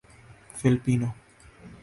Filipino 0.57 1.09